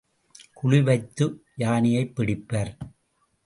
[0.53, 1.45] குழி வைத்து
[1.55, 2.71] யானையைப் பிடிப்பர்.